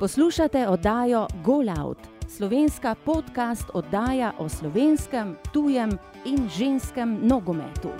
[0.00, 5.90] Poslušate oddajo Golout, slovenska podcast oddaja o slovenskem, tujem
[6.24, 7.90] in ženskem nogometu.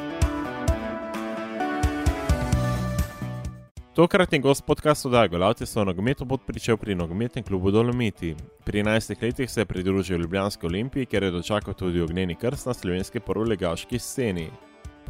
[3.95, 8.37] Tokratni gost podcastu oddaja Golout je svoj nogometno pot pričel pri nogometnem klubu Dolomiti.
[8.65, 12.75] Pri 11 letih se je pridružil Ljubljanski olimpiji, kjer je dočakal tudi ognjeni krst na
[12.75, 14.51] slovenski prvolegaški sceni.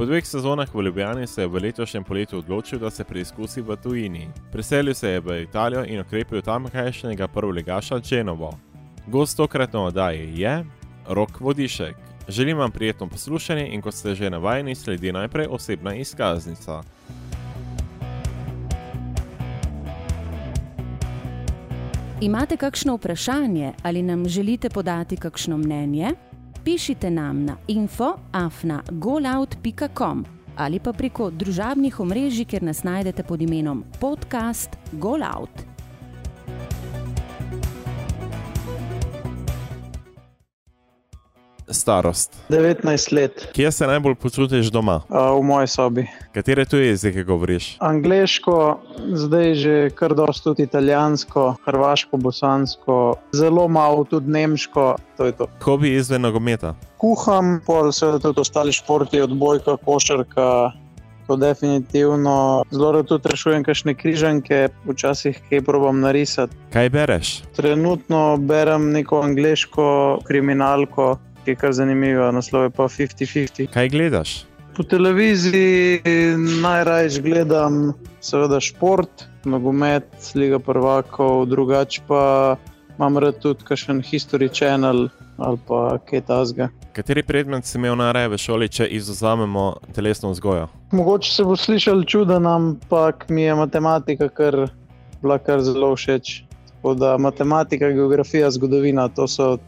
[0.00, 3.76] Po dveh sezonah v Ljubljani se je v letošnjem poletju odločil, da se preizkusi v
[3.76, 4.28] tujini.
[4.52, 8.58] Preselil se je v Italijo in okrepil tamkajšnjega prvolegaša Genovo.
[9.06, 10.64] Gost tokratne oddaje je
[11.08, 11.96] Rok Vodišek.
[12.28, 16.80] Želim vam prijetno poslušanje in kot ste že navajeni, sledi najprej osebna izkaznica.
[22.20, 26.29] Imate kakšno vprašanje ali nam želite podati kakšno mnenje?
[26.70, 30.24] Pišite nam na info.afna.golout.com
[30.56, 35.69] ali pa preko družabnih omrežij, kjer nas najdete pod imenom podcast Golout.
[41.70, 42.36] Starost.
[42.48, 45.00] 19 let, Kje se najbolj počutiš doma?
[45.08, 46.06] a, v moji sobi.
[46.34, 47.76] Katere tuje jezike govoriš?
[47.80, 48.80] Angliško,
[49.14, 55.46] zdaj že kar dosti tudi italijansko, hrvaško, bosansko, zelo malo tudi nemško, to je to.
[55.62, 56.74] Hobi izven nogometa.
[56.98, 60.72] Kuham, pol seveda tudi ostali športi, odbojka, košarka.
[61.30, 66.56] To definitivno zelo rad tudi rešujem kakšne križanke, včasih kaj probam narisati.
[66.72, 67.42] Kaj bereš?
[67.56, 73.70] Trenutno berem neko angliško kriminalko, ki je kar zanimiva, naslov je pa 50-50.
[73.72, 74.34] Kaj gledaš?
[74.76, 76.00] Po televiziji
[76.62, 82.56] najraje gledam, seveda, šport, nogomet, Liga prvakov, drugače pa
[82.98, 85.08] imam rad tudi kakšen History Channel
[85.38, 86.68] ali pa kaj tasga.
[86.92, 89.64] Kateri predmet si imel najraje v šoli, če izuzamemo
[89.96, 90.66] telesno vzgojo?
[90.92, 94.66] Mogoče se bo slišal čuden, ampak mi je matematika kar,
[95.22, 96.42] bila kar zelo všeč.
[96.74, 99.58] Tako da matematika, geografija, zgodovina, to so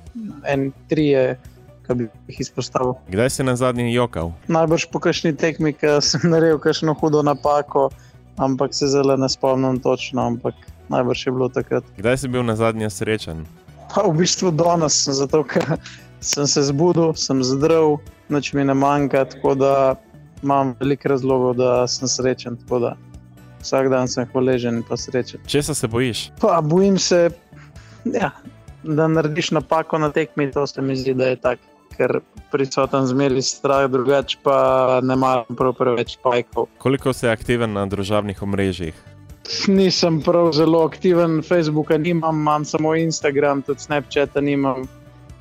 [0.49, 1.39] en trije,
[1.87, 2.95] ki bi jih izpostavil.
[3.09, 4.33] Kdaj si na zadnji jokal?
[4.49, 7.91] Najbrž po kakšni tekmi, ki sem naredil kakšno hudo napako,
[8.37, 10.55] ampak se zelo ne spomnim točno, ampak
[10.89, 11.85] najbrž je bilo takrat.
[11.97, 13.47] Kdaj si bil na zadnji srečen?
[13.93, 15.77] Pa v bistvu danes, zato ker
[16.33, 17.99] sem se zbudil, sem zdrav,
[18.33, 19.75] nič mi ne manjka, tako da
[20.43, 22.59] imam veliko razlogov, da sem srečen.
[22.69, 22.97] da
[23.63, 25.41] Vsak dan sem hvaležen in srečen.
[25.47, 26.31] Česa se bojiš?
[26.41, 27.31] Pa bojim se,
[28.05, 28.31] ja,
[28.83, 31.72] da narediš napako na tekmi, to se mi zdi, da je tako.
[31.97, 32.21] Ker
[32.53, 36.69] prisoten zmeri strah, drugače pa ne maram prav preveč pajkov.
[36.79, 38.97] Koliko si aktiven na družabnih omrežjih?
[39.69, 44.87] Nisem prav zelo aktiven, Facebooka nimam, imam samo Instagram, tudi Snapchata nimam.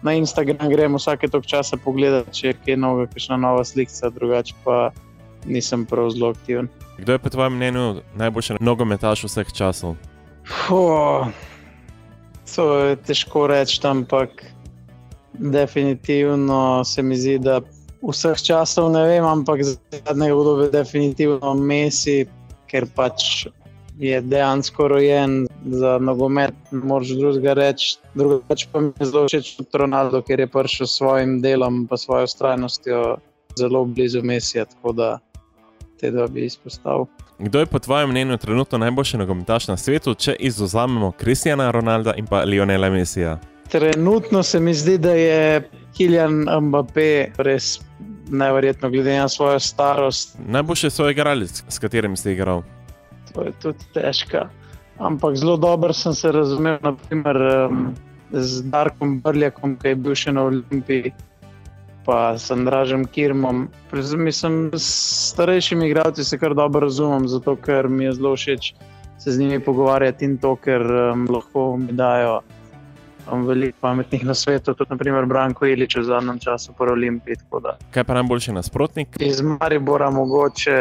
[0.01, 4.55] Na Instagram gremo vsake tok časa pogledati, če je kaj novega, kakšna nova slika, drugače
[4.65, 4.89] pa
[5.45, 6.67] nisem prav zelo aktiven.
[6.97, 9.95] Kdo je po tvojem mnenju najboljši nogometaš vseh časov?
[10.45, 11.29] Fuh,
[12.55, 14.43] to je težko reči, ampak
[15.33, 17.61] definitivno se mi zdi, da
[18.01, 22.25] vseh časov ne vem, ampak zadnjega obdobja definitivno Messi,
[22.71, 23.47] ker pač
[24.01, 27.97] je dejansko rojen za nogomet, ne moreš drugega reči.
[28.15, 31.97] Drugače pa mi je zelo všeč tudi Ronaldo, ker je prišel s svojim delom in
[31.97, 33.17] svojo ustrajnostjo
[33.57, 35.19] zelo blizu Messija, tako da
[35.99, 37.05] te dva bi izpostavil.
[37.39, 42.25] Kdo je po tvojem mnenju trenutno najboljši nogometaš na svetu, če izuzamemo Kristjana Ronalda in
[42.25, 43.39] pa Lionela Messija?
[43.71, 47.79] Trenutno se mi zdi, da je Kiljan Mbappé res
[48.29, 50.35] neverjetno, glede na svojo starost.
[50.47, 52.63] Najboljši soigralec, s katerim si igral.
[53.33, 54.47] To je tudi težko.
[54.99, 57.37] Ampak zelo dobro sem se razumel naprimer,
[57.71, 57.95] um,
[58.31, 61.13] z Darkom Brljakom, ki je bil še na Olimpiji,
[62.05, 63.69] pa s Andražem Kirmom.
[63.91, 68.73] Predvsem Mislim, s starejšimi igralci se kar dobro razumem, zato ker mi je zelo všeč
[69.21, 72.41] se z njimi pogovarjati in to, ker um, lahko mi dajo
[73.47, 77.35] veliko pametnih na svetu, tudi naprimer Branko Ilič v zadnjem času po Olimpiji.
[77.91, 79.15] Kaj pa najboljši nasprotnik?
[79.19, 80.71] Iz Maribora mogoče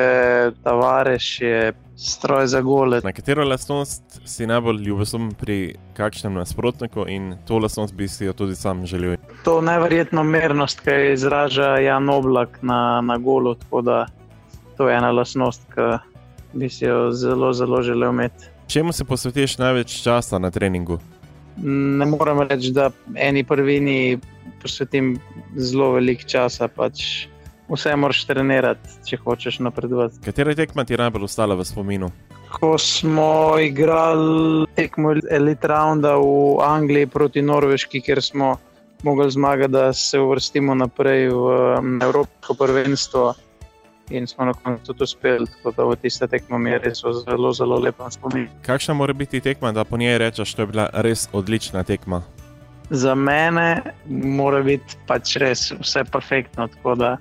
[0.65, 3.01] Tavares je stroj za gole.
[3.05, 8.33] Na katero lastnost si najbolj ljubezen pri kakšnem nasprotniku in to lastnost bi si jo
[8.33, 9.17] tudi sam želel?
[9.45, 13.55] To neverjetno mernost, ki jo izraža Jan Oblak na, na golu.
[13.55, 14.07] Tako da
[14.77, 15.99] to je ena lastnost, ki
[16.53, 18.45] bi si jo zelo, zelo želel imeti.
[18.67, 20.99] Čemu se posvetiš največ časa na treningu?
[21.56, 24.19] Ne morem reči, da eni prvini
[24.62, 25.14] posvetim
[25.56, 26.69] zelo veliko časa.
[26.69, 27.26] Pač
[27.70, 30.20] vse moraš trenirati, če hočeš napredovati.
[30.25, 32.11] Katera tekma ti je najbolj ostala v spominu?
[32.50, 38.56] Ko smo igrali tekmo Elite Rounda v Angliji proti Norveški, kjer smo
[39.06, 43.35] mogli zmagati, da se uvrstimo naprej v Evropsko prvenstvo.
[44.11, 47.53] In smo na koncu tudi uspeli, tako da v tiste tekmo mi je res zelo,
[47.53, 48.49] zelo lepo spomin.
[48.67, 52.23] Kakšna mora biti tekma, da po njej rečeš, da je bila res odlična tekma?
[52.91, 56.67] Za mene mora biti pač res vse perfektno.
[56.69, 57.17] Tako da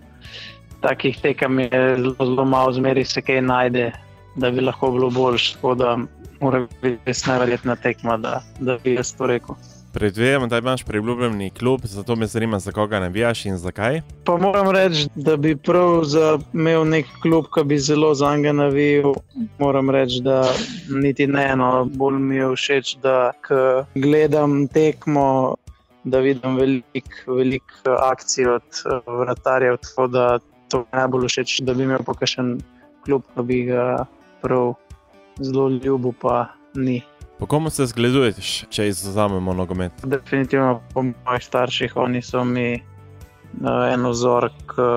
[0.81, 3.92] takih tekem je zelo, zelo malo, zmeri se kaj najde,
[4.35, 5.56] da bi lahko bilo boljše.
[5.56, 5.97] Tako da
[6.42, 9.56] mora biti res najverjetna tekma, da, da bi jaz to rekel.
[9.99, 14.01] Predvidevam, da imaš priljubljeni klub, zato me zanima, za koga navijaš in zakaj.
[14.25, 16.03] Pa moram reči, da bi prav
[16.53, 19.13] imel nek klub, ki bi zelo za njega navijal.
[19.59, 20.53] Moram reči, da
[20.89, 23.31] niti ne eno, bolj mi je všeč, da
[23.95, 25.55] gledam tekmo,
[26.03, 27.63] da vidim veliko velik
[27.99, 29.77] akcij od vratarjev.
[29.77, 32.55] Tako da to mi je najbolj všeč, da bi imel pa še en
[33.03, 34.05] klub, ki bi ga
[34.41, 34.77] prav
[35.43, 37.01] zelo ljubil, pa ni.
[37.39, 39.91] Po komu se zgleduješ, če izuzamemo nogomet?
[40.03, 44.88] Definitivno po mojih starših, oni so mi uh, en vzor, ki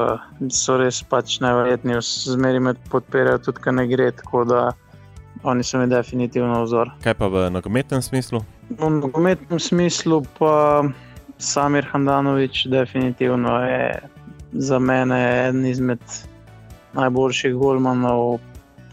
[0.51, 4.11] so res pač najverjetnejši, zmeraj me podpirajo, tudi ko ne gre.
[4.19, 4.65] Tako da
[5.47, 6.91] oni so mi definitivno vzor.
[7.07, 8.43] Kaj pa v nogometnem smislu?
[8.75, 10.83] V nogometnem smislu pa
[11.39, 14.03] Samir Handanovič, definitivno je
[14.53, 16.03] za mene eden izmed
[16.99, 18.41] najboljših golmanov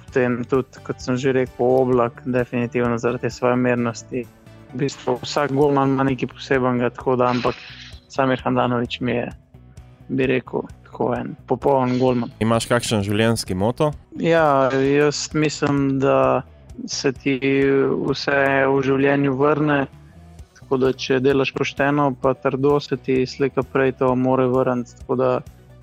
[0.09, 4.25] potem tudi, kot sem že rekel, oblak, definitivno zaradi svoje mernosti.
[4.73, 7.55] V bistvu vsak golman ima nekaj posebenega, tako da, ampak
[8.09, 9.29] Samir Handanovič mi je,
[10.09, 12.33] bi rekel, tako en popoln golman.
[12.41, 13.93] Imaš kakšen življenjski moto?
[14.17, 16.41] Ja, jaz mislim, da
[16.89, 17.37] se ti
[18.09, 19.85] vse v življenju vrne.
[20.57, 24.97] Tako da, če delaš pošteno, pa trdo, se ti slika prej to more vrniti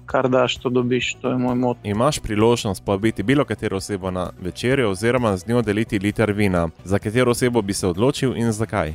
[0.06, 1.80] kar daš, to dobiš, to je moj moto.
[1.84, 6.68] Imaš priložnost povabiti bilo katero osebo na večerjo, oziroma z njo deliti liter vina.
[6.84, 8.94] Za katero osebo bi se odločil in zakaj?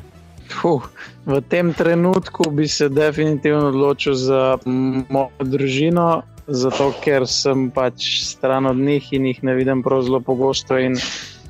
[0.62, 0.84] Huh,
[1.26, 8.66] v tem trenutku bi se definitivno odločil za mojo družino, zato ker sem pač stran
[8.66, 10.76] od njih in jih ne vidim prav zelo pogosto.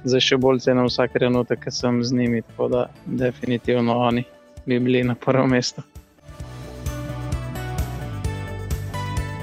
[0.04, 2.42] Za še bolj cenim vsak trenutek, ki sem z njimi.
[2.42, 4.24] Tako da, definitivno oni
[4.66, 5.82] bi bili na prvem mestu.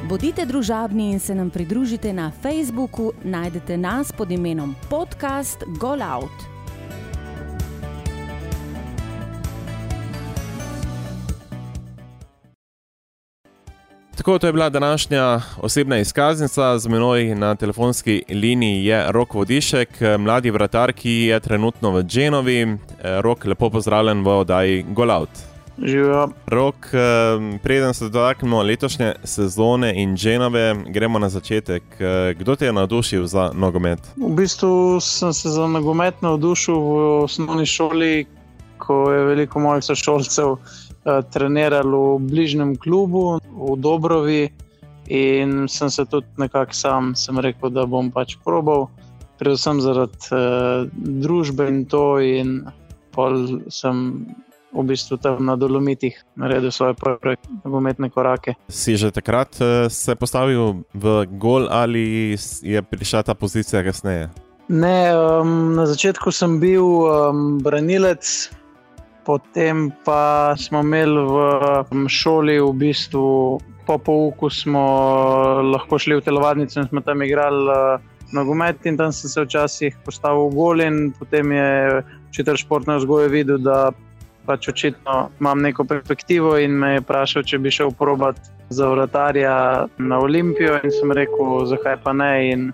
[0.09, 6.33] Bodite družabni in se nam pridružite na Facebooku, najdete nas pod imenom Podcast Gol Out.
[14.17, 16.79] Tako to je bila današnja osebna izkaznica.
[16.79, 19.89] Z menoj na telefonski liniji je Rok Vodišek,
[20.19, 22.77] mladi vratar, ki je trenutno v Dženovi.
[23.21, 25.48] Rok, lepo pozdravljen v oddaji Gol Out.
[25.83, 26.29] Živijo.
[26.47, 26.91] Rok,
[27.63, 31.83] preden se dotaknemo letošnje sezone in Dženove, gremo na začetek.
[32.35, 34.01] Kdo te je navdušil za nogomet?
[34.17, 38.27] V bistvu sem se za nogomet navdušil v osnovni šoli,
[38.79, 40.57] ko je veliko mojih sošolcev
[41.31, 44.51] treniralo v bližnjem klubu, v Dobrovi.
[45.09, 46.73] In sem se tudi nekako
[47.17, 48.91] sam rekel, da bom pač probal,
[49.41, 52.21] predvsem zaradi uh, družbe in to.
[52.21, 52.69] In
[53.17, 54.29] pol sem
[54.73, 58.55] v bistvu tam na Dolomitih naredil svoje prve nogometne korake.
[58.69, 64.29] Si že takrat uh, se postavil v gol ali je prišla ta pozicija kasneje?
[64.69, 68.53] Ne, um, na začetku sem bil um, branilec,
[69.25, 73.57] potem pa smo imeli v šoli v bistvu.
[73.89, 74.85] Po pouku smo
[75.65, 77.97] lahko šli v telovadnico in smo tam igrali uh,
[78.37, 80.85] nogomet, in tam sem se včasih postavil v gol.
[81.17, 83.89] Potem je učitelj športne vzgoje videl, da
[84.49, 88.41] pač očitno imam neko perspektivo in me je vprašal, če bi šel probat
[88.73, 89.57] za vratarja
[89.99, 90.79] na Olimpijo.
[90.85, 92.33] In sem rekel, zakaj pa ne.
[92.53, 92.71] In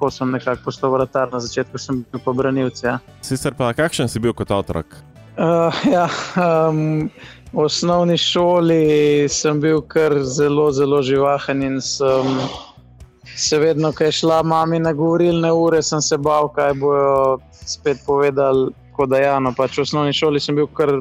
[0.00, 2.80] ko sem nekako postal vratar, na začetku sem bil pa branilec.
[2.82, 2.98] Ja.
[3.22, 4.96] Sicer pa kakšen si bil kot otrok?
[5.36, 6.08] Uh, ja,
[6.40, 7.06] um,
[7.52, 12.36] v osnovni šoli sem bil kar zelo, zelo živahen in sem.
[13.32, 18.02] Se vedno, ko je šla mami na govorilne ure, sem se bal, kaj bojo spet
[18.04, 20.98] povedali Tako da, ja, no, pač v osnovni šoli sem bil kar,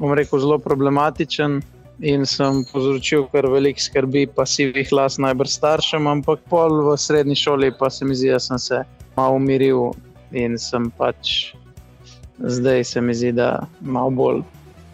[0.00, 1.60] bom rekel, zelo problematičen
[2.02, 7.70] in sem povzročil kar veliko skrbi, pasivnih las najbrž staršem, ampak pol v srednji šoli
[7.78, 8.82] pa se mi zdi, da sem se
[9.14, 9.92] malo umiril
[10.34, 11.54] in sem pač
[12.38, 14.42] zdaj se mi zdi, da malo bolj.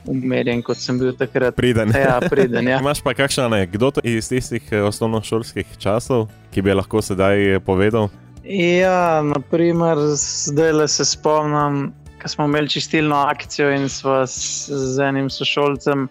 [0.05, 1.57] Umerjen, kot sem bil takrat.
[1.57, 1.89] Priden.
[1.97, 2.77] Ja, priden ja.
[2.85, 8.11] Imáš pa kakšno anekdoto iz tistih eh, osnovnošolskih časov, ki bi lahko sedaj povedal?
[8.45, 11.95] Ja, naprimer, zdaj le se spomnim,
[12.25, 16.07] ko smo imeli čistilno akcijo in smo z enim sošolcem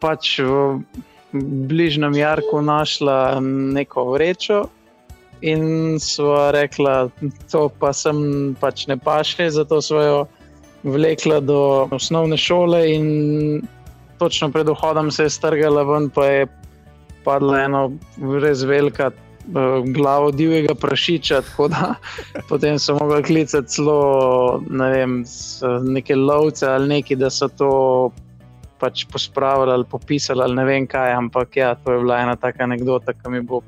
[0.00, 0.80] pač v
[1.68, 3.40] bližnjem jarku našla
[3.76, 4.62] neko vrečo.
[5.44, 7.10] In so rekla,
[7.52, 10.24] to pa sem pač ne paše, zato so jo
[10.82, 11.60] vlekla do
[11.92, 12.80] osnovne šole.
[12.94, 13.06] In
[14.18, 16.46] točno pred vhodom se je strgala ven, pa je
[17.24, 17.84] padla ena
[18.40, 19.10] res velika
[19.48, 21.42] uh, glava divjega prašiča.
[21.68, 21.94] Da,
[22.50, 25.22] potem so mogli klicati celo ne vem,
[25.82, 27.70] neke lovce ali neki, da so to
[28.82, 31.12] pač pospravili ali popisali ali ne vem kaj.
[31.12, 33.62] Ampak ja, to je bila ena taka anekdota, ki mi bo.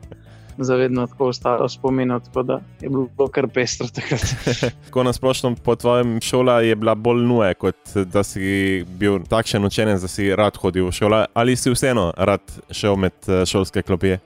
[0.59, 4.23] Zavedno tako ostalo spominjati, tako da je bilo kar pestro takrat.
[4.85, 9.65] Tako na splošno po tvojem šola je bila bolj nuja, kot da si bil takšen
[9.65, 13.83] učenec, da si rad hodil v šolo, ali si vseeno rad šel med eh, šolske
[13.83, 14.21] klopije?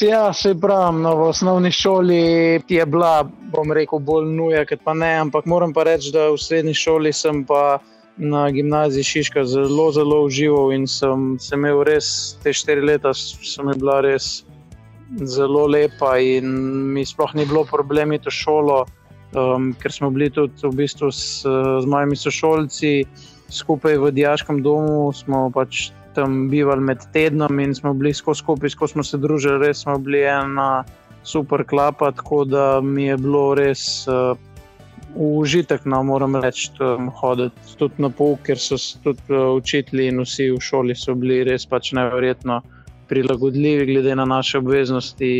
[0.00, 2.20] Ja, se pravi, no, v osnovni šoli
[2.68, 3.22] je bila,
[3.52, 7.12] bom rekel, bolj nuja, kot pa ne, ampak moram pa reči, da v srednji šoli
[7.12, 7.78] sem pa
[8.20, 13.70] na gimnaziji Šiška zelo, zelo užival in sem, sem imel res te štiri leta, sem
[13.76, 14.42] bila res
[15.18, 16.46] zelo lepa in
[16.92, 18.84] mi sploh ni bilo problemi to šolo,
[19.34, 21.42] um, ker smo bili tudi v bistvu s,
[21.82, 23.04] z mojimi sošolci
[23.50, 28.70] skupaj v diaškem domu, smo pač tam bivali med tednom in smo bili skozi skupaj,
[28.70, 30.84] skozi smo se družili, res smo bili ena
[31.22, 34.06] super klapa, tako da mi je bilo res.
[34.08, 34.38] Uh,
[35.10, 36.70] užitek, no, moram reči,
[37.18, 41.42] hoditi tudi na pouk, ker so tudi uh, učitelji in vsi v šoli so bili
[41.48, 42.60] res pač nevrjetno
[43.10, 45.30] prilagodljivi, glede na naše obveznosti.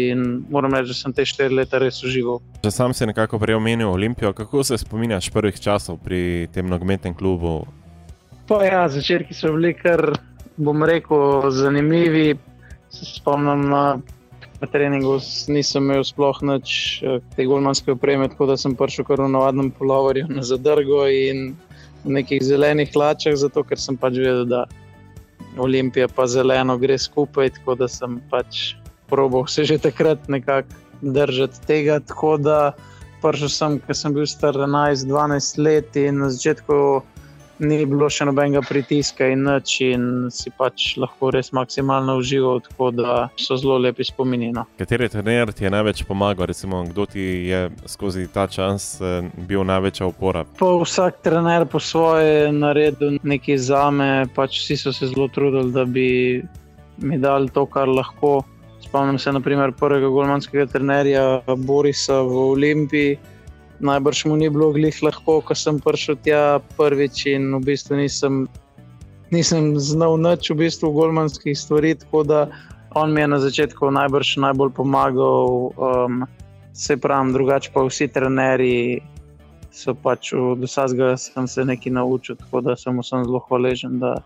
[0.50, 2.40] Moram reči, da sem te štiri leta res užival.
[2.64, 4.32] Že sam si nekako prej omenil Olimpijo.
[4.36, 7.62] Kako se spominjaš prvih časov pri tem nogometnem klubu?
[8.50, 10.02] Pa ja, začetki so bili kar,
[10.58, 12.34] bom rekel, zanimivi.
[12.90, 13.84] Se spomnim na
[14.60, 15.16] na treningu
[15.48, 19.70] nisem imel sploh nič eh, te golmanske opreme, tako da sem prišel kar v navadnem
[19.72, 21.54] polovarju na zadrgo in
[22.04, 24.64] v nekih zelenih hlačah, zato ker sem pač vedel, da
[25.58, 28.74] Olimpija pa zeleno gre skupaj, tako da sem pač
[29.10, 30.68] probal se že takrat nekako
[31.00, 32.00] držati tega.
[32.00, 32.72] Tako da
[33.22, 37.02] prišel sem, ker sem bil star 11-12 let in na začetku
[37.60, 42.90] ni bilo še nobenega pritiska in noč, in si pač lahko res maksimalno užival, tako
[42.94, 44.50] da so zelo lepi spomini.
[44.56, 44.64] No.
[44.80, 49.64] Kateri trener ti je največ pomagal, recimo, kdo ti je skozi ta čas eh, bil
[49.68, 50.44] največja opora?
[50.58, 55.72] Po vsak trener po svoje naredil nekaj za me, pač vsi so se zelo trudili,
[55.72, 56.08] da bi
[57.00, 58.40] mi dali to, kar lahko.
[58.80, 63.18] Spomnim se, naprimer, prvega golmanskega trenerja Borisa v Olimpiji
[63.80, 68.44] najbrž mu ni bilo glih lahko, ko sem prišel tja prvič in v bistvu nisem,
[69.32, 71.94] nisem znal nič v bistvu golmanskih stvari.
[71.94, 72.40] Tako da
[72.94, 76.26] on mi je na začetku najbrž najbolj pomagal, um,
[76.72, 79.00] se pravi, drugače pa vsi trenerji.
[79.70, 84.18] So pač od vsega sem se nekaj naučil, tako da sem mu zelo hvaležen, da,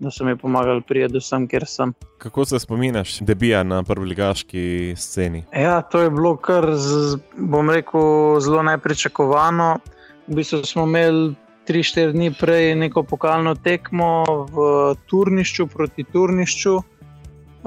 [0.00, 1.92] da so mi pomagali priti sem, kjer sem.
[2.18, 5.44] Kako se spominaš, da bi na prvoligaški sceni?
[5.52, 9.78] Ja, to je bilo kar, z, bom rekel, zelo nepričakovano.
[10.26, 11.34] V bistvu smo imeli
[11.68, 14.68] 3-4 dni prej neko pokalno tekmo v
[15.06, 16.78] Turnišču proti Turnišču.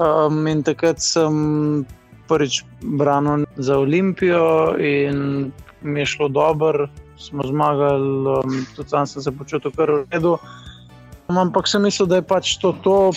[0.02, 1.84] Um, in takrat sem
[2.28, 9.22] prvič branil za Olimpijo, in mi je šlo dobro, smo zmagali, um, tudi sam sem
[9.22, 10.38] se počutil kar v redu.
[11.38, 13.12] Ampak sem mislil, da je pač to to.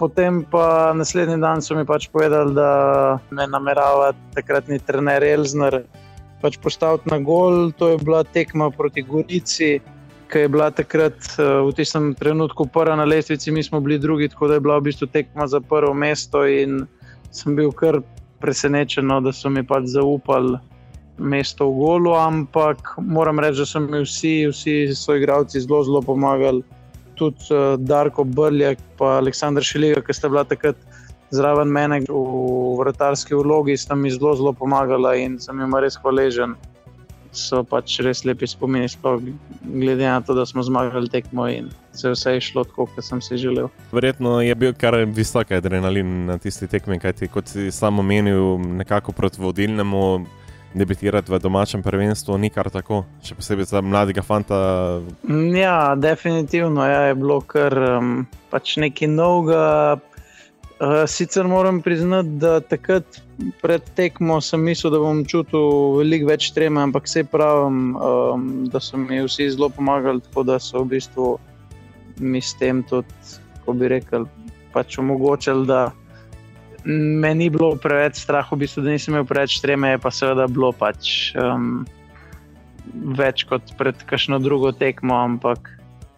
[0.00, 2.70] Potem pa naslednji dan so mi pač povedali, da
[3.30, 5.82] me namerava takratni trener Elzner
[6.40, 7.68] pač postaviti na gol.
[7.76, 9.76] To je bila tekma proti Gorici,
[10.32, 14.30] ki je bila takrat eh, v tistem trenutku prva na lestvici, mi smo bili drugi,
[14.32, 16.46] tako da je bila v bistvu tekma za prvo mesto.
[16.48, 16.86] In
[17.30, 18.00] sem bil kar
[18.40, 20.56] presenečen, no, da so mi pač zaupali
[21.20, 22.16] mesto v golu.
[22.16, 26.64] Ampak moram reči, da so mi vsi, vsi svoji igravci zelo, zelo pomagali
[27.20, 30.80] tudi uh, Darko Brljak in Aleksandr Šiliga, ki sta bila takrat
[31.30, 36.56] zraven mene v vrtarski vlogi, sta mi zelo, zelo pomagala in sem jim res hvaležen.
[37.30, 39.20] So pač res lepi spomini, sploh
[39.62, 43.20] glede na to, da smo zmagali tekmo in se je vse išlo tako, kot sem
[43.22, 43.68] si želel.
[43.94, 49.14] Verjetno je bil kar visok adrenalin na tisti tekmi, kajti kot si sam omenil, nekako
[49.14, 50.02] proti vodilnemu
[50.74, 54.60] debitirati v domačem prvenstvu, ni kar tako, še posebej za mladega fanta.
[55.54, 58.14] Ja, definitivno ja, je bilo kar um,
[58.52, 59.98] pač nekaj novega.
[60.80, 63.20] Uh, sicer moram priznati, da takrat
[63.60, 68.80] pred tekmo sem mislil, da bom čutil veliko več treme, ampak vse pravim, um, da
[68.80, 71.34] so mi vsi zelo pomagali, tako da so v bistvu
[72.20, 73.12] mi s tem tudi,
[73.58, 74.24] kako bi rekel,
[74.72, 75.90] pač omogočili, da
[76.84, 80.46] me ni bilo preveč strah, v bistvu, da nisem imel preveč treme, je pa seveda
[80.50, 81.84] bilo pač um,
[83.16, 85.70] več kot pred kakšno drugo tekmo, ampak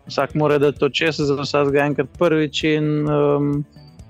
[0.07, 3.55] vsak mora da to čez, za vsakega enkrat prvič in um,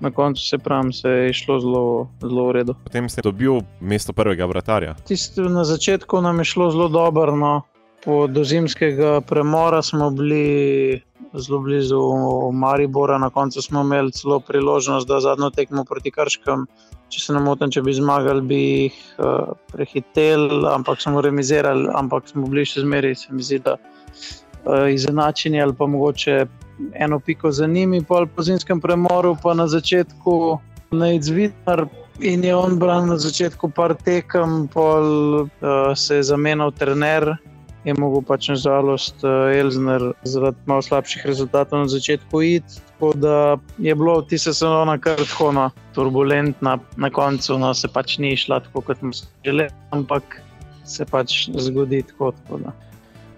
[0.03, 2.75] na koncu se pravim, se je šlo zelo, zelo v redu.
[2.83, 4.95] Potem ste dobil mesto prvega vratarja.
[5.07, 7.35] Tisto na začetku nam je šlo zelo dobro.
[7.35, 7.61] No.
[8.03, 10.99] Po dozimskega premora smo bili
[11.33, 12.01] zelo blizu
[12.53, 16.65] Maribora, na koncu smo imeli celo priložnost, da zadnjo tekmo proti Krškem,
[17.09, 22.29] če se ne motim, če bi zmagali, bi jih uh, prehiteli, ampak smo remizirali, ampak
[22.29, 26.45] smo bili še zmeraj, se mi zdi, da uh, izenačeni ali pa mogoče
[26.93, 30.57] eno piko za njimi, pol po zimskem premoru, pa na začetku
[30.93, 31.87] najdzvidnar.
[32.21, 35.07] In je on bral na začetku par tekem, pol
[35.41, 35.49] uh,
[35.97, 37.33] se je zamenjal trener,
[37.83, 42.79] je mogel pač nažalost uh, Elžir zaradi malo slabših rezultatov na začetku iti.
[42.93, 48.17] Tako da je bilo tiste sezone kar tako no, turbulentna, na koncu no, se pač
[48.17, 50.39] ni šla tako, kot smo si želeli, ampak
[50.85, 52.31] se pač zgodi tako.
[52.31, 52.73] tako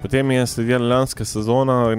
[0.01, 1.89] potem je sledila lanska sezona.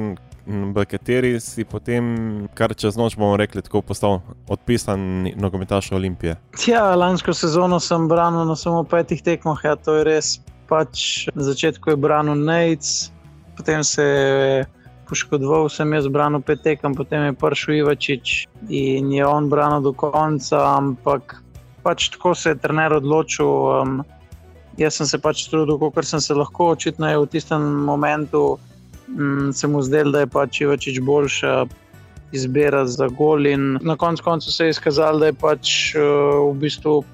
[0.46, 6.36] V kateri si potem, kar čez noč bomo rekli, tako postal odpisan nogometaš Olimpije?
[6.70, 10.36] Ja, lansko sezono sem branil na samo petih tekmah, ja, to je res
[10.68, 13.12] pač na začetku je branil Nec,
[13.56, 14.66] potem se je
[15.08, 20.76] poškodoval, sem jaz branil Petekom, potem je prišel Ivačič in je on branil do konca,
[20.76, 21.38] ampak
[21.86, 23.46] pač tako se je trener odločil.
[23.46, 24.02] Um,
[24.76, 28.58] jaz sem se pač trudil, kot sem se lahko, očitno je v tistem momentu.
[29.06, 31.66] Mm, se mu zdelo, da je pač Ivačič boljša
[32.34, 33.46] izbira za gol.
[33.80, 37.04] Na koncu konca se je izkazalo, da je pač uh, v bistvu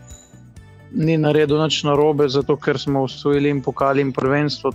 [0.94, 4.72] ni naredil nič narobe, zato ker smo usvojili in pokali in prvenstvo.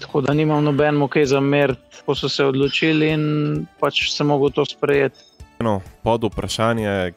[0.00, 1.74] Tako da nimam nobeno kaj za mer,
[2.06, 5.18] ko so se odločili in pač se mogo to sprejeti.
[5.60, 7.12] No, pod vprašanje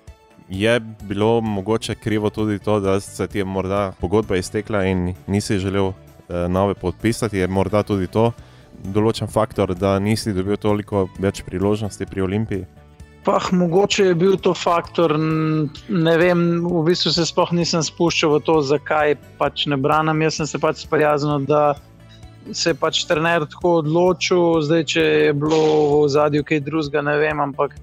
[0.50, 5.60] je bilo mogoče krivo tudi to, da se ti je morda pogodba iztekla in nisi
[5.60, 7.38] želel eh, nove podpisati.
[7.38, 8.32] Je morda tudi to
[8.84, 12.66] določen faktor, da nisi dobil toliko več priložnosti pri Olimpiji.
[13.24, 15.16] Pa, mogoče je bil to faktor,
[15.90, 20.26] ne vem, v bistvu se sploh nisem spuščal v to, zakaj pač ne branim.
[20.26, 21.76] Jaz sem se pač sprijaznil, da
[22.52, 25.64] se je pač trener tako odločil, zdaj če je bilo
[26.04, 27.40] v zadju kaj drugega, ne vem.
[27.40, 27.78] Ampak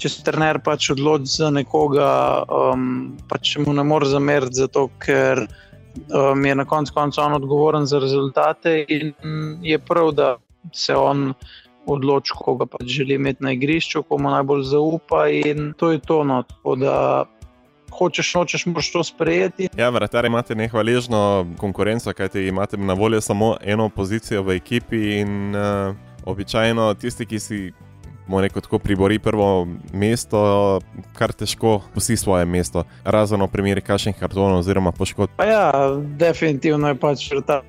[0.00, 2.08] če se trener pač odloči za nekoga,
[2.48, 7.84] um, pač mu ne more zameriti, zato ker um, je na koncu konca on odgovoren
[7.84, 9.12] za rezultate in
[9.60, 10.36] je prav, da
[10.72, 11.34] se on
[11.86, 15.28] odloči, koga pač želi imeti na igrišču, komu najbolj zaupa.
[15.28, 16.24] In to je to.
[16.24, 16.42] No.
[16.76, 17.24] Da,
[17.98, 19.68] hočeš, nočeš, moraš to sprejeti.
[19.76, 25.56] Ja, vrtari imate nehvaležno konkurenco, kajti imate na voljo samo eno pozicijo v ekipi in
[25.56, 27.72] uh, običajno tisti, ki si.
[28.26, 30.80] Mo neko tako pribori prvo mesto,
[31.14, 35.38] kar težko pusti svoje mesto, razen v primeri kašnih kartonov oziroma poškodb.
[35.38, 35.70] Ja,
[36.18, 37.60] definitivno je pač ta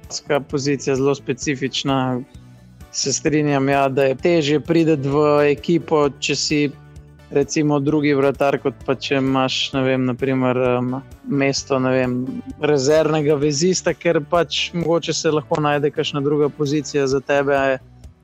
[0.49, 2.23] pozicija zelo specifična
[2.97, 6.61] se strinjam, ja, da je težje priti v ekipo, če si
[7.29, 10.57] recimo drugi vratar, kot pa če imaš vem, naprimer,
[11.29, 12.15] mesto vem,
[12.57, 17.77] rezervnega vezista, ker pač mogoče se lahko najde kakšna druga pozicija za tebe.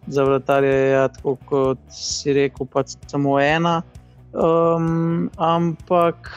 [0.08, 3.84] Za vratarje je ja, tako, kot si rekel, pač samo ena.
[4.34, 6.32] Um, ampak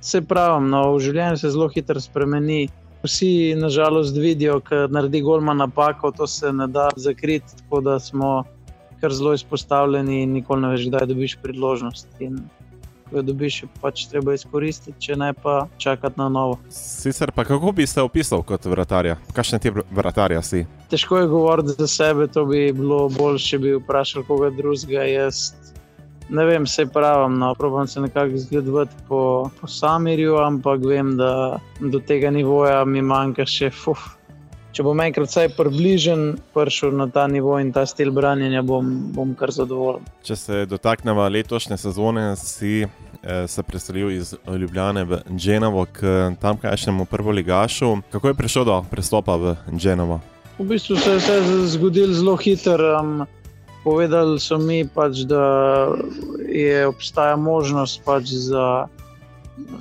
[0.00, 2.64] se pravi, no, v življenju se zelo hitro spremeni
[3.02, 8.44] vsi nažalost vidijo, da naredi golma napako, to se ne da zakriti, tako da smo
[9.00, 12.08] kar zelo izpostavljeni in nikoli ne veš, kdaj dobiš priložnost.
[12.20, 12.38] In
[13.10, 16.58] ko jo dobiš, pač treba izkoristiti, če ne pa čakati na novo.
[16.70, 19.18] Sicer pa kako bi se opisal kot vratarja?
[19.34, 20.64] Kakšne ti vratarja si?
[20.90, 25.02] Težko je govoriti za sebe, to bi bilo bolj, če bi vprašal koga drugega.
[25.10, 25.50] Jaz
[26.28, 31.58] ne vem, se pravim, no, probujem se nekako zgledovati po, po Samirju, ampak vem, da
[31.80, 34.12] do tega nivoja mi manjka še fuf.
[34.72, 36.20] Če bom enkrat vsaj približen,
[36.56, 40.06] prišel na ta nivo in ta stil branjenja, bom, bom kar zadovoljen.
[40.24, 47.04] Če se dotaknemo letošnje sezone, si eh, se preselil iz Ljubljana v Dženovo, k tamkajšnjemu
[47.04, 47.98] prvoligašu.
[48.14, 50.22] Kako je prišel do prestopa v Dženovo?
[50.56, 52.96] V bistvu se je vse zgodilo zelo hitro.
[52.96, 53.26] Um,
[53.84, 55.42] Povedali so mi, pač, da
[56.46, 58.86] je obstaja možnost pač za,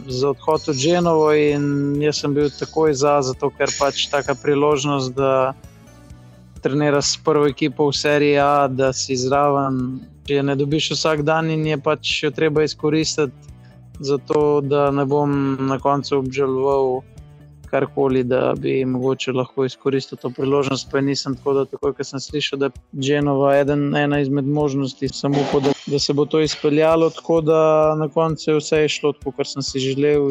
[0.09, 5.13] za odhod v Dženovo, in jaz sem bil takoj za, zato ker pač taka priložnost,
[5.13, 5.53] da
[6.61, 10.01] treniraš s prvo ekipo v seriji A, da si zraven.
[10.25, 13.33] Če ne dobiš vsak dan in je pač jo treba izkoristiti,
[14.01, 17.01] zato da ne bom na koncu obžaloval,
[17.71, 20.89] karkoli, da bi mogoče lahko izkoristil to priložnost.
[20.91, 22.71] Pa nisem tako, da takoj, ko sem slišal, da je
[23.07, 27.62] Genova eden, ena izmed možnosti, sem upal, da, da se bo to izpeljalo, tako da
[27.99, 30.29] na koncu je vse šlo tako, kot sem si želel.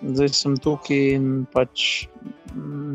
[0.00, 2.06] Zdaj sem tukaj in pač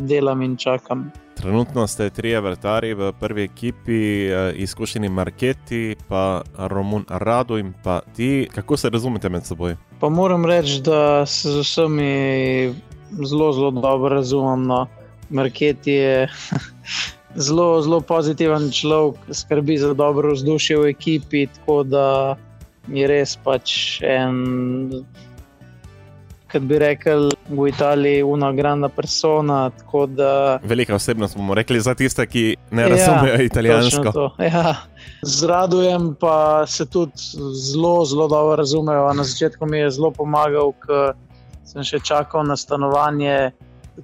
[0.09, 1.11] delam in čakam.
[1.35, 8.01] Trenutno ste trije vrtari v prvi ekipi, eh, izkušeni Marketi, pa Romun Rado in pa
[8.15, 8.47] ti.
[8.55, 9.75] Kako se razumete med seboj?
[9.99, 12.73] Pa moram reči, da se z vsemi
[13.23, 14.67] zelo, zelo dobro razumem.
[14.67, 14.87] No.
[15.29, 16.27] Marketi je
[17.45, 22.35] zelo, zelo pozitiven človek, skrbi za dobro vzdušje v ekipi, tako da
[22.87, 24.91] je res pač en
[26.55, 29.71] kot bi rekel v Italiji, una grana persona.
[30.07, 30.59] Da...
[30.63, 34.29] Velika osebnost, bomo rekli, za tiste, ki ne razumejo ja, italijansko.
[34.39, 34.75] Ja.
[35.21, 37.11] Z radujem pa se tudi
[37.71, 39.13] zelo, zelo dobro razumejo.
[39.13, 41.15] Na začetku mi je zelo pomagal, ker
[41.65, 43.51] sem še čakal na stanovanje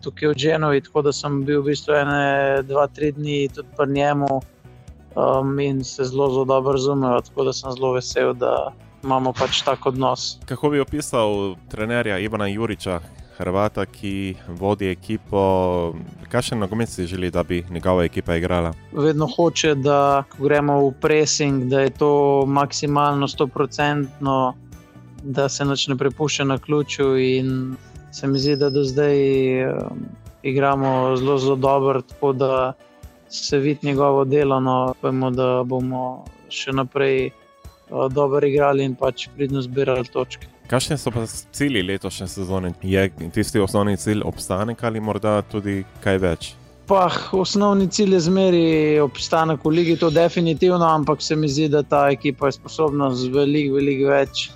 [0.02, 2.22] tukaj v Genovi, tako da sem bil v bistvu ene,
[2.68, 4.40] dva, tri dni tudi pri njemu
[5.16, 7.22] um, in se zelo, zelo dobro razumejo.
[7.28, 8.72] Tako da sem zelo vesel, da
[9.04, 10.38] imamo pač tak odnos.
[10.46, 13.00] Kako bi opisal trenerja Ivana Juriča,
[13.38, 15.94] Hrvata, ki vodi ekipo?
[16.30, 18.74] Kakšen nogomet si želi, da bi njegova ekipa igrala?
[18.94, 24.54] Vedno hoče, da ko gremo v pressing, da je to maksimalno 100%,
[25.24, 27.18] da se noč ne prepušča na ključu.
[27.18, 27.76] In
[28.12, 29.18] se mi zdi, da do zdaj
[29.66, 30.06] um,
[30.44, 32.74] igramo zelo, zelo dobro, tako da
[33.30, 34.60] se vidi njegovo delo.
[34.60, 37.32] No, pojmo, da bomo še naprej.
[37.92, 40.48] Eh, dobro igrali in pač pridno zbirali točke.
[40.72, 42.74] Kakšne so pa cilji letošnje sezone?
[42.82, 46.54] Je tisti osnovni cilj obstanek ali morda tudi kaj več?
[46.88, 48.64] Pa, osnovni cilj je zmeri
[49.00, 53.12] obstanek v ligi, to je definitivno, ampak se mi zdi, da ta ekipa je sposobna
[53.16, 54.50] z veliko, veliko več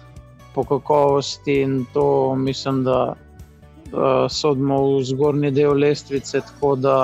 [0.56, 6.42] po kakovosti in to mislim, da uh, sodimo v zgornji del lestvice.
[6.42, 6.98] Tako da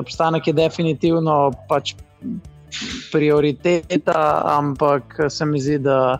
[0.00, 1.94] obstanek je definitivno pač
[3.12, 6.18] prioriteta, ampak se mi zdi, da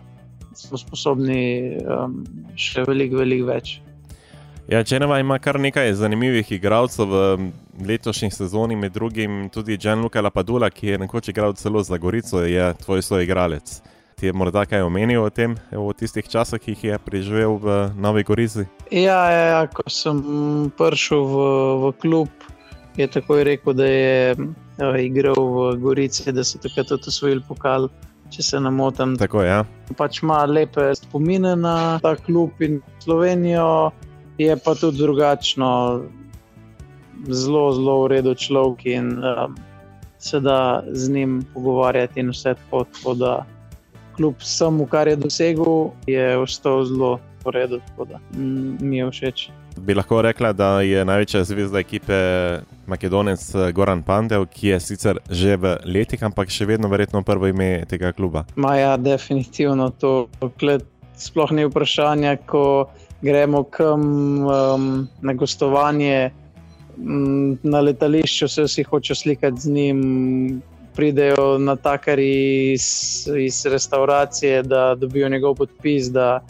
[0.53, 2.23] smo sposobni um,
[2.59, 3.79] še veliko, veliko več.
[4.69, 7.51] Ja, Čenova ima kar nekaj zanimivih igralcev v
[7.87, 12.73] letošnji sezoni, med drugim tudi Gianluca Lapadula, ki je nekoč igral celo za Gorico, je
[12.83, 13.79] tvoj svoj igralec.
[14.19, 17.79] Ti je morda kaj omenil o tem, v tistih časih, ki jih je preživel v
[17.97, 18.67] Novi Gorici?
[18.91, 20.21] Ja, ja, ja ko sem
[20.77, 21.49] prišel v,
[21.81, 22.29] v klub,
[22.97, 27.89] je takoj rekel, da je uh, igral v Gorici, da so takrat tudi osvojili pokal.
[28.29, 29.49] Če se ne motim, tako je.
[29.49, 29.63] Ja.
[29.97, 33.89] Pač ima lepe spomine na ta klub in Slovenijo,
[34.37, 35.69] je pa tudi drugačno,
[37.25, 39.57] zelo, zelo v redu človek in um,
[40.19, 42.83] se da z njim pogovarjati in vse tako.
[42.93, 43.33] tako da,
[44.15, 49.09] kljub vsemu, kar je dosegel, je ostal zelo v redu, tako da mm, mi je
[49.11, 49.49] všeč
[49.79, 52.13] bi lahko rekla, da je največja zvezda ekipe
[52.87, 57.49] Makedonec eh, Goran Pandev, ki je sicer že v letih, ampak še vedno verjetno prvo
[57.49, 58.45] ime tega kluba.
[58.55, 60.29] Maja, definitivno to.
[60.59, 60.85] Kled,
[61.19, 62.89] sploh ni vprašanja, ko
[63.21, 64.03] gremo kam
[64.47, 66.31] um, na gostovanje.
[66.99, 69.99] Mm, na letališču se vsi hočejo slikati z njim,
[70.95, 72.83] pridejo na takari iz,
[73.39, 76.41] iz restauracije, da dobijo njegov podpis, da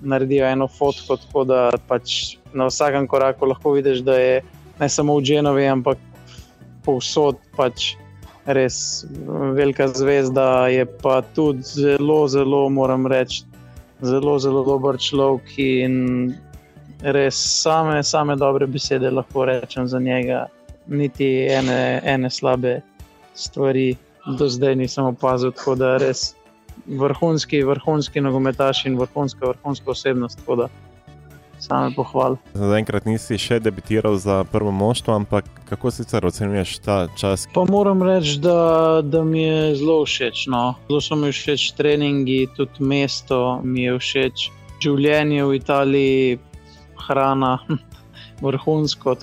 [0.00, 4.42] naredijo eno fotko, tako da pač na vsakem koraku lahko vidiš, da je
[4.80, 5.98] ne samo v Genovi, ampak
[6.84, 7.94] povsod pač
[8.46, 9.04] res
[9.56, 10.68] velika zvezda.
[10.68, 13.44] Je pa tudi zelo, zelo, moram reči,
[14.02, 15.94] zelo, zelo dober človek in
[17.02, 20.46] res same, same dobre besede lahko rečem za njega.
[20.86, 22.80] Niti ene, ene slabe
[23.34, 23.96] stvari
[24.38, 26.34] do zdaj nisem opazil, tako da res
[26.86, 30.38] vrhunski, vrhunski nogometaš in vrhunska, vrhunska osebnost.
[31.58, 32.36] Same pohvale.
[32.54, 37.46] Zaenkrat nisi še debitiral za prvo moštvo, ampak kako sicer ocenjuješ ta čas?
[37.54, 40.46] Pa moram reči, da, da mi je zelo všeč.
[40.52, 40.76] No.
[40.88, 44.48] Zelo so mi všeč treningi, tudi mesto mi je všeč,
[44.84, 46.38] življenje v Italiji,
[47.06, 47.58] hrana,
[48.44, 49.16] vrhunsko.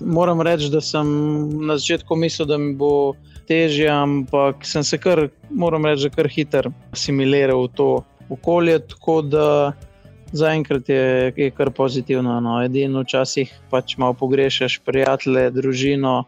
[0.00, 1.06] Moram reči, da sem
[1.66, 3.14] na začetku mislil, da mi bo
[3.48, 7.88] težje, ampak sem se kar, moram reči, kar hiter assimiliral v to
[8.28, 8.80] okolje.
[8.92, 9.48] Tako da
[10.32, 12.40] zaenkrat je, je kar pozitivno.
[12.40, 12.58] No.
[12.64, 16.24] Edino včasih pač malo pogrešaš prijatelje, družino,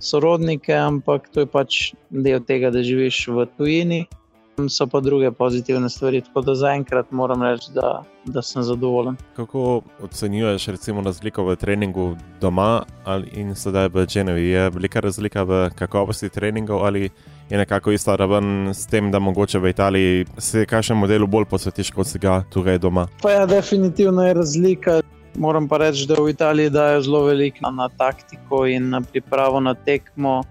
[0.00, 1.80] sorodnike, ampak to je pač
[2.10, 4.04] del tega, da živiš v tujini
[4.68, 6.20] so pa druge pozitivne stvari.
[6.20, 9.16] Tako da zaenkrat moram reči, da, da sem zadovoljen.
[9.36, 10.66] Kako ocenjuješ
[11.04, 12.84] razliko v treningu doma
[13.32, 14.48] in sedaj v Genovi?
[14.48, 17.10] Je velika razlika v kakovosti treningov ali
[17.50, 21.90] je nekako ista raven s tem, da mogoče v Italiji se kakšnem modelu bolj posvetiš
[21.90, 23.06] kot si ga tukaj doma?
[23.22, 25.00] Pa ja, definitivno je razlika.
[25.36, 29.74] Moram pa reči, da v Italiji dajo zelo veliko na taktiko in na pripravo na
[29.74, 30.42] tekmo.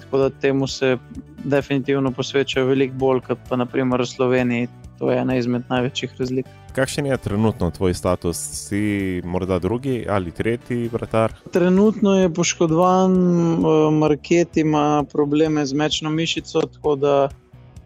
[0.00, 0.96] Tako da temu se
[1.44, 4.68] definitivno posvečajo veliko bolj kot pa naprimer v Sloveniji.
[4.98, 6.46] To je ena izmed največjih razlik.
[6.72, 8.36] Kakšen je trenutno tvoj status?
[8.36, 11.32] Si morda drugi ali tretji vratar?
[11.52, 17.28] Trenutno je poškodovan, eh, Market ima probleme z mečno mišico, tako da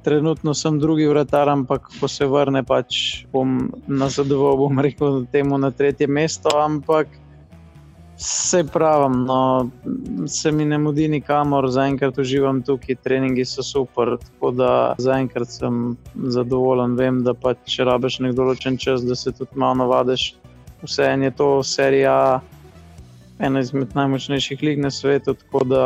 [0.05, 5.71] trenutno sem drugi vratar, ampak ko se vrne, pač bom nazadoval, bom rekel, temu na
[5.71, 6.53] tretje mesto.
[6.55, 7.09] Ampak
[8.17, 9.71] se pravim, no,
[10.27, 14.17] se mi ne mudi nikamor, zaenkrat uživam tukaj, treningi so super.
[14.25, 19.33] Tako da zaenkrat sem zadovoljen, vem, da pač če rabiš nek določen čas, da se
[19.37, 20.35] tudi malo navadiš.
[20.83, 22.41] Vse en je to serija,
[23.39, 25.83] ena izmed najmočnejših lig na svetu, tako da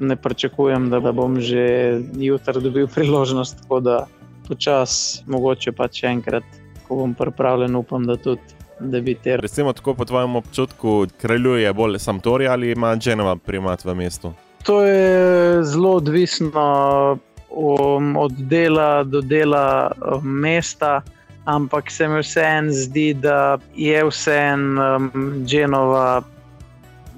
[0.00, 3.62] ne pričakujem, da bom že jutri dobil priložnost.
[3.62, 4.00] Tako da
[4.48, 6.44] počasi, mogoče pa če enkrat,
[6.88, 9.40] ko bom pripravljen, upam, da tudi debitira.
[9.40, 14.32] Recimo tako po tvojem občutku, kraljuje bolj Sampdori ali ima Genova primat v mestu?
[14.62, 17.18] To je zelo odvisno
[17.50, 21.02] um, od dela do dela um, mesta,
[21.44, 26.22] ampak se mi vseeno zdi, da je vseeno um, Genova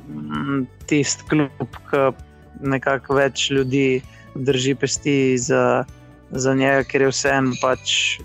[0.09, 2.12] um, tisti klub, ki
[2.61, 4.03] nekako več ljudi
[4.35, 5.85] drži pesti za,
[6.31, 8.19] za njega, ker je vseeno pač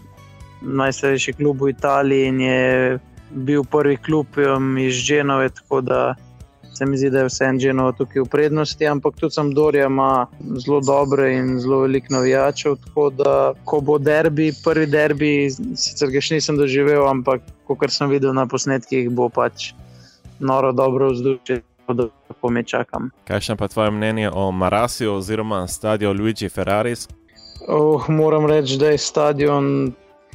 [0.62, 6.16] najstarejši klub v Italiji in je bil prvi klub um, iz Genove, tako da
[6.80, 8.88] se mi zdi, da je vse en Genova tukaj v prednosti.
[8.88, 10.28] Ampak tudi sam Dorja ima
[10.64, 12.76] zelo dobre in zelo veliko navijačev.
[12.86, 15.32] Tako da, ko bo derbi, prvi derbi,
[15.76, 19.74] sicer ga še nisem doživel, ampak kot sem videl na posnetkih, bo pač
[20.40, 21.62] noro dobro vzdušje.
[21.90, 23.10] Tako me čakam.
[23.26, 27.08] Kaj še pa tvoje mnenje o Marasiju oziroma stadionu Luigi Ferraris?
[27.68, 29.92] Oh, moram reči, da je stadion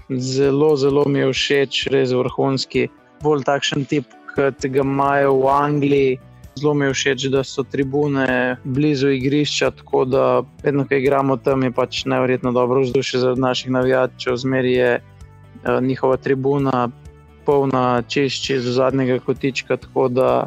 [0.08, 2.88] zelo, zelo mi je všeč, res vrhunski.
[3.22, 6.18] Bolj takšen tip, kot ga imajo v Angliji.
[6.54, 11.62] Zelo mi je všeč, da so tribune blizu igrišča, tako da vedno, ko igramo tam,
[11.62, 14.36] je pač nevrjetno dobro vzdušje za naših navijačev.
[14.36, 16.88] Zmeri je uh, njihova tribuna
[17.44, 20.46] polna čišči do zadnjega kotička, tako da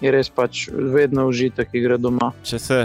[0.00, 2.32] je res pač vedno užitek igre doma.
[2.44, 2.78] Če se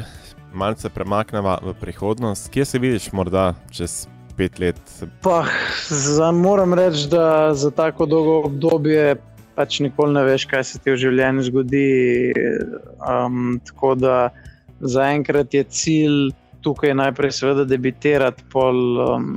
[0.54, 4.08] malce premaknemo v prihodnost, kje se vidiš morda čez
[4.42, 4.80] pet let.
[5.22, 5.46] Pa,
[5.90, 9.16] za, moram reči, da za tako dolgo obdobje
[9.56, 11.88] pač nikoli ne veš, kaj se ti v življenju zgodi.
[13.06, 14.16] Um, tako da
[14.82, 16.32] zaenkrat je cilj
[16.66, 19.28] tukaj najprej, seveda, debitirati, pol, um,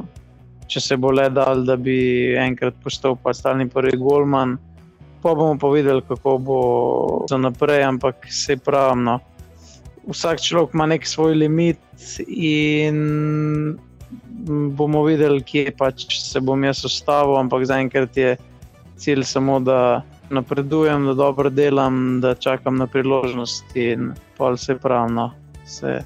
[0.71, 1.99] če se bo le dal, da bi
[2.41, 4.57] enkrat postal pa stalni prvi Golman.
[5.25, 6.59] Pa bomo pa videli, kako bo
[7.29, 9.05] za naprej, ampak se pravi.
[9.05, 9.19] No.
[10.05, 11.81] Vsak človek ima nek svoj limit,
[12.29, 12.99] in
[14.77, 18.37] bomo videli, kje pač se bom jaz ustavil, ampak zaenkrat je
[18.97, 25.31] cilj samo, da napredujem, da dobro delam, da čakam na priložnost in pa vse pravno
[25.67, 26.05] se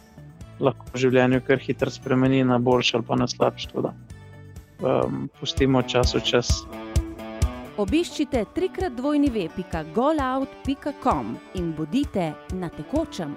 [0.61, 3.69] lahko v življenju kar hitro spremeni na boljše ali pa na slabše.
[3.79, 6.67] Um, pustimo čas v čas.
[7.79, 13.37] Obiščite trikrat dvojni web.golout.com in bodite na tekočem.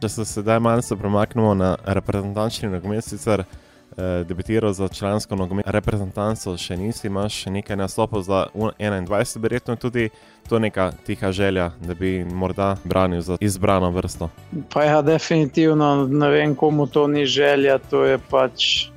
[0.00, 6.54] Če se sedaj malce premaknemo na reprezentančni nogomet, sicer eh, debitiral za člansko nogometno reprezentanco,
[6.56, 10.08] še nisi, imaš nekaj nastopov za 21, verjetno tudi
[10.48, 14.30] to neka tiha želja, da bi morda branil za izbrano vrsto.
[14.70, 18.88] Pa ja, definitivno ne vem, komu to ni želja, to je pač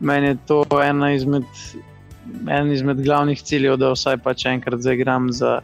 [0.00, 1.44] meni je to ena izmed,
[2.48, 5.60] en izmed glavnih ciljev, da vsaj pač enkrat zaigram za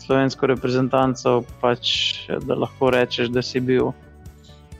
[0.00, 1.92] slovensko reprezentanco, pač,
[2.44, 3.92] da lahko rečeš, da si bil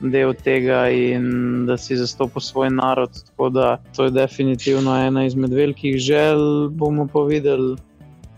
[0.01, 3.13] del tega in da si zastopil svoj narod.
[3.29, 6.69] Tako da to je definitivno ena izmed velikih želj.
[6.71, 7.77] Bomo pa videli,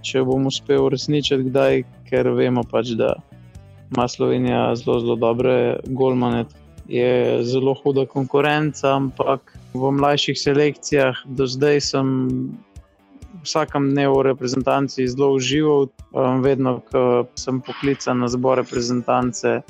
[0.04, 3.16] če bom uspel uresničiti kdaj, ker vemo pač, da
[3.94, 6.46] ima Slovenija zelo, zelo dobre golmane.
[6.88, 12.08] Je zelo huda konkurenca, ampak v mlajših selekcijah do zdaj sem.
[13.44, 15.90] Vsakem dnevu v reprezentanci zelo užival,
[16.40, 19.64] vedno, ko sem poklican na zbor reprezentance,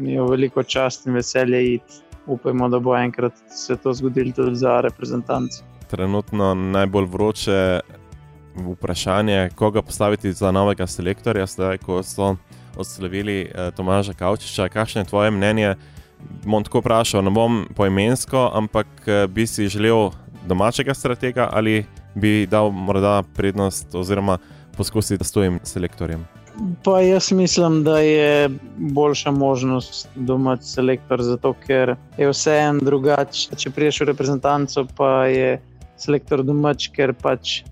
[0.00, 2.00] mi je veliko čast in veselje iti.
[2.26, 5.62] upajmo, da bo enkrat se to zgodilo tudi za reprezentanci.
[5.90, 7.80] Trenutno najbolj vroče
[8.56, 12.36] vprašanje, koga postaviti za novega selektorja, zdaj ko so
[12.76, 14.68] odslovili eh, Tomaža Kavčiča.
[14.68, 15.74] Kakšno je tvoje mnenje?
[16.44, 20.10] Bom tako vprašal, ne bom poimensko, ampak eh, bi si želel
[20.46, 21.84] domačega stratega ali
[22.14, 24.38] bi dal morda prednost oziroma
[24.76, 26.39] poskusiti s tujim selektorjem?
[26.84, 33.56] Pa jaz mislim, da je boljša možnost domač selektor, zato ker je vse en drugače.
[33.56, 35.54] Če priješ v reprezentanco, pa je
[35.96, 37.62] selektor domač, ker pač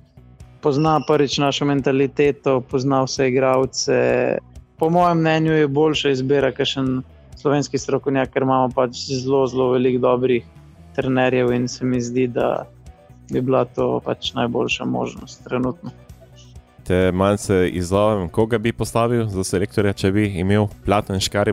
[0.64, 3.98] pozna prvič našo mentaliteto, pozna vse igravce.
[4.80, 6.84] Po mojem mnenju je boljša izbira, kot še
[7.38, 10.48] slovenski strokovnjak, ker imamo pač zelo, zelo veliko dobrih
[10.96, 12.66] trenerjev in se mi zdi, da
[13.28, 15.92] bi bila to pač najboljša možnost trenutno.
[16.88, 21.52] Te malce izzovem, koga bi postavil za selektorja, če bi imel platen škare?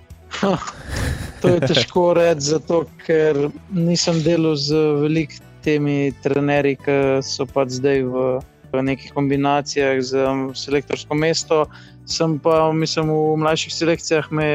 [1.41, 7.79] to je težko reči, zato ker nisem delal z velikimi temi trenerji, ki so pač
[7.79, 8.25] zdaj v,
[8.73, 11.65] v nekih kombinacijah z selektorsko mesto.
[12.05, 14.49] Sem pa, mislim, v mlajših selekcijah me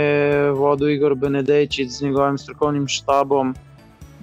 [0.55, 3.57] vodil Igor Benedejčič z njegovim strokovnim štabom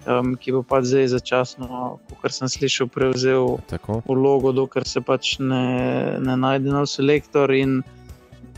[0.08, 4.02] um, ki bo pač zdaj začasno, kot sem slišal, prevzel Tako.
[4.08, 7.52] vlogo, dokler se pač ne, ne najde nov selektor.
[7.54, 7.82] In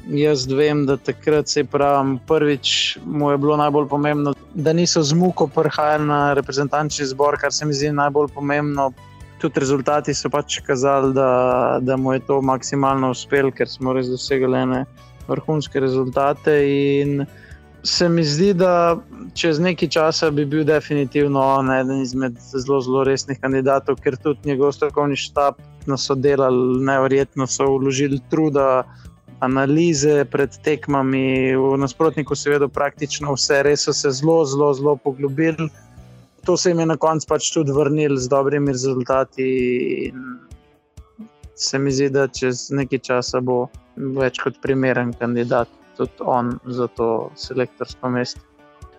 [0.09, 5.17] jaz vem, da takrat se pravi, prvič mu je bilo najbolj pomembno, da niso z
[5.17, 8.91] muko prihajali na reprezentančni zbor, kar se mi zdi najbolj pomembno.
[9.39, 14.09] Tudi rezultati so pač kazali, da, da mu je to maksimalno uspelo, ker smo res
[14.11, 14.83] dosegli
[15.29, 16.57] vrhunske rezultate.
[16.99, 17.23] In
[17.83, 18.97] se mi zdi, da
[19.33, 24.49] čez nekaj časa bi bil definitivno on eden izmed zelo, zelo resnih kandidatov, ker tudi
[24.49, 28.83] njegov strokovni štab nas so delali, nevrjetno so vložili truda.
[29.39, 35.69] Analize pred tekmami, v nasprotniku, seveda, praktično vse, res so se zelo, zelo, zelo poglobili.
[36.43, 40.11] To se jim je na koncu pač tudi vrnilo z dobrimi rezultati.
[41.55, 46.87] Se mi zdi, da čez nekaj časa bo več kot primeren kandidat tudi on za
[46.87, 48.41] to selektorsko mesto.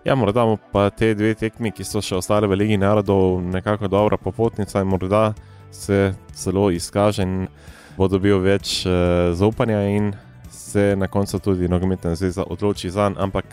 [0.05, 4.17] Ja, morda pa te dve tekmi, ki so še ostale v Ligi narodov, nekako dobra
[4.17, 5.35] popotnica in morda
[5.71, 7.35] se celo izkaže in
[7.99, 10.15] bo dobil več uh, zaupanja in
[10.51, 13.23] se na koncu tudi nogometna zveza odloči za njega.
[13.29, 13.45] Ampak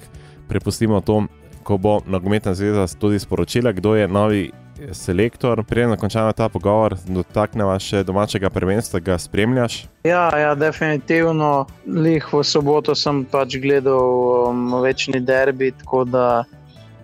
[0.47, 1.25] prepustimo to,
[1.63, 4.51] ko bo nogometna zveza tudi sporočila, kdo je novi
[4.91, 5.63] selektor.
[5.63, 9.85] Preden končamo ta pogovor, dotaknemo še domačega prvenstva, ga spremljaš?
[10.07, 11.67] Ja, ja definitivno.
[11.85, 16.27] Lih v soboto sem pač gledal um, večni derbi, tako da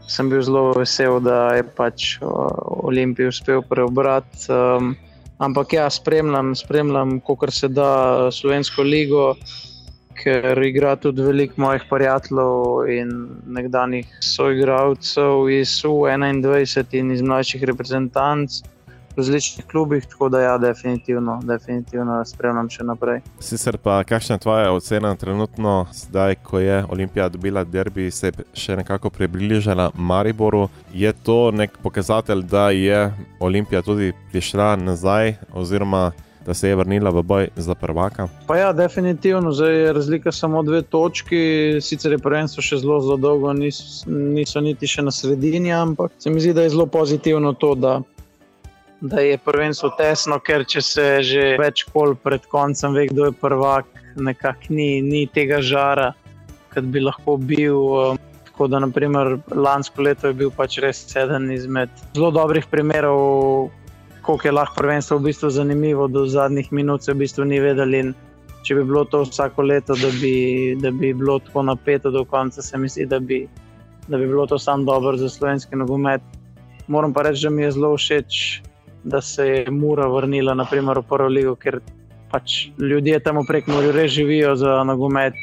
[0.07, 2.29] sem bil zelo vesel, da je pač uh,
[2.83, 4.45] Olimpij uspel preobrati.
[4.51, 4.95] Um,
[5.43, 9.33] ampak ja, spremljam, spremljam, kako se da slovensko ligo
[10.23, 13.09] ker igra tudi veliko mojih prijateljev in
[13.45, 18.61] nekdanjih soigralcev iz U21 in iz mlajših reprezentanc.
[19.13, 23.19] V različnih klubih, tako da ja, definitivno, definitivno spremljam še naprej.
[23.39, 28.47] Sicer pa, kakšna je tvoja ocena trenutno, zdaj, ko je Olimpija dobila derbi, se je
[28.57, 30.65] še nekako približala Mariboru?
[30.93, 36.09] Je to nek pokazatelj, da je Olimpija tudi prišla nazaj, oziroma
[36.45, 38.27] da se je vrnila v boj za prvaka?
[38.47, 41.37] Pa ja, definitivno, zdaj je razlika samo dve točki,
[41.81, 46.29] sicer je prvenstvo še zelo, zelo dolgo, niso, niso niti še na sredini, ampak se
[46.29, 47.93] mi zdi, da je zelo pozitivno to, da,
[49.01, 53.37] da je prvenstvo tesno, ker če se že več kol pred koncem ve, kdo je
[53.39, 56.11] prvak, nekako ni, ni tega žara,
[56.73, 57.79] kot bi lahko bil.
[58.11, 58.21] Um,
[58.53, 63.71] tako da, naprimer, lansko leto je bil pač res eden izmed zelo dobrih primerov,
[64.23, 68.13] koliko je lahko prvenstvo v bistvu zanimivo, do zadnjih minut se v bistvu ni vedeli.
[68.63, 72.61] Če bi bilo to vsako leto, da bi, da bi bilo tako napeto do konca,
[72.61, 73.41] se mi zdi, da bi,
[74.07, 76.21] da bi bilo to samo dobro za slovenski nogomet.
[76.87, 78.61] Moram pa reči, da mi je zelo všeč,
[79.03, 81.81] da se je Mura vrnila naprimer, v prvo ligo, ker
[82.31, 85.35] pač ljudje tam prek Mura res živijo za nogomet.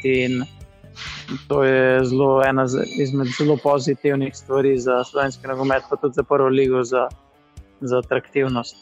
[1.47, 2.65] To je zelo ena
[2.97, 6.83] izmed zelo pozitivnih stvari za slovenski nogomet, pa tudi za prvo ligo.
[6.83, 7.07] Za,
[7.81, 8.75] za atraktivnost.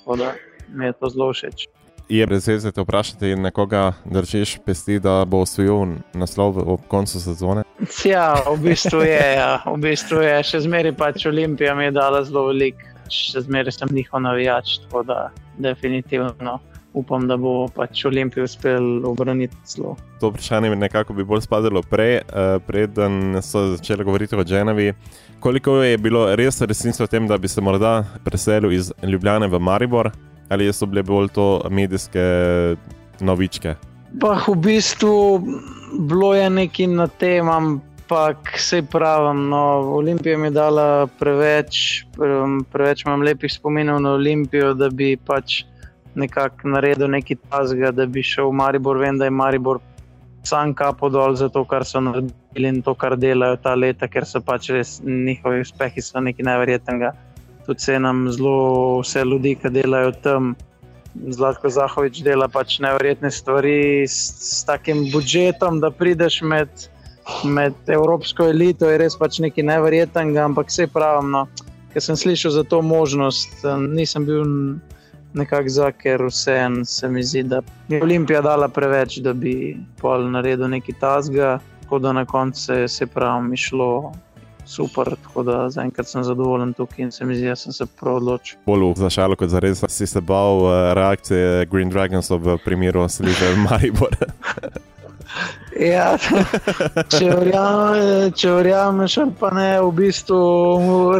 [0.70, 1.68] Mi je to zelo všeč.
[2.10, 7.63] Je brez veze te vprašati, nekoga držiš pesti, da bo osvojil naslov ob koncu sezone?
[8.06, 9.34] Ja, v bistvu je.
[9.38, 9.62] Ja.
[9.65, 10.40] V bistvu je.
[10.44, 12.82] Še zmeraj pač Olimpija mi je dala zelo veliko,
[13.13, 14.80] še zmeraj sem njihov navijač.
[14.88, 15.19] Tako da
[15.62, 16.58] definitivno
[16.94, 19.96] upam, da bo pač Olimpij uspel obraniti zelo.
[20.19, 24.94] To vprašanje mi nekako bi bolj spadalo prej, uh, preden so začeli govoriti o Dženovi.
[25.40, 29.60] Koliko je bilo res resnice o tem, da bi se morda preselil iz Ljubljane v
[29.60, 30.12] Maribor,
[30.50, 32.19] ali so bile bolj to medijske
[33.19, 33.75] novičke?
[34.19, 35.44] Pa v bistvu
[36.10, 39.63] bilo je nekaj na tem, ampak se pravim, no,
[40.02, 42.06] Olimpija mi je dala preveč,
[42.71, 45.63] preveč imam lepih spominov na Olimpijo, da bi pač
[46.16, 48.98] nekako naredil nekaj tasga, da bi šel v Maribor.
[48.98, 49.80] Vem, da je Maribor
[50.44, 54.26] sam kapo dol za to, kar so naredili in to, kar delajo ta leta, ker
[54.26, 57.14] so pač res njihovi uspehi so nekaj neverjetnega.
[57.66, 60.56] Tudi se nam zelo vse ljudi, ki delajo tam.
[61.10, 66.70] Zlatko Zahovič dela pač nevrjetne stvari s, s takim budžetom, da prideš med,
[67.44, 71.34] med evropsko elito, je res pač nekaj nevrjetnega, ampak vse pravim.
[71.34, 71.48] No,
[71.94, 74.46] ker sem slišal za to možnost, nisem bil
[75.34, 80.30] nekako za, ker vseeno se mi zdi, da je Olimpija dala preveč, da bi pol
[80.32, 84.12] naredil nekaj tasga, tako da na koncu se, se pravi, mi šlo.
[84.69, 88.19] Super, tako da zaenkrat sem zadovoljen tukaj in se mi zdi, da sem se prav
[88.19, 88.60] odločil.
[88.65, 93.08] Bolj za šalo, kot za res, si se bal uh, reakcije Green Dragons v primeru
[93.10, 94.13] Slive Maribor.
[95.80, 96.17] Ja,
[97.13, 100.40] če verjameš, pa ne, v bistvu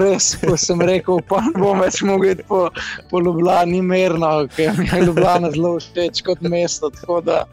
[0.02, 2.66] res, ko sem rekel, pa ne bom več mogel po,
[3.12, 6.92] po Ljubljani mirno, ker mi je Ljubljana zelo všeč kot mesto.
[7.00, 7.46] Tako da,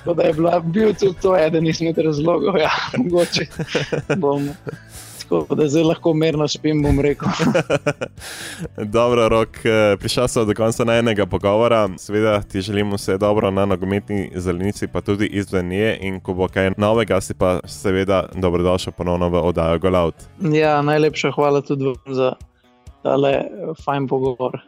[0.00, 3.48] tako da je bila, bil tudi to eden izmed razlogov, ja, mogoče
[4.20, 4.50] bom
[5.30, 7.28] tako da zdaj lahko mirno spim, bom rekel.
[8.96, 11.88] dobro, rok, eh, prišel sem do konca najnega pogovora.
[11.98, 15.98] Seveda ti želim vse dobro na nogometni zelenici, pa tudi izven nje.
[16.00, 20.14] In ko bo kaj novega, si pa seveda dobrodošel ponovno v oddajo Golaut.
[20.40, 22.34] Ja, najlepša hvala tudi vam za
[23.02, 23.44] tale
[23.84, 24.60] fajn pogovor.